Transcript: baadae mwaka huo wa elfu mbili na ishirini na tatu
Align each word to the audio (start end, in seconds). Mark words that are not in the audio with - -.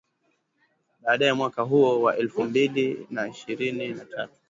baadae 1.01 1.33
mwaka 1.33 1.61
huo 1.61 2.01
wa 2.01 2.17
elfu 2.17 2.43
mbili 2.43 3.07
na 3.09 3.27
ishirini 3.27 3.87
na 3.93 4.05
tatu 4.05 4.33